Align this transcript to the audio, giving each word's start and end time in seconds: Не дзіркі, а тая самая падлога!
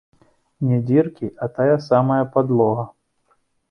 Не 0.69 0.79
дзіркі, 0.87 1.31
а 1.45 1.51
тая 1.59 1.77
самая 1.91 2.21
падлога! 2.35 2.93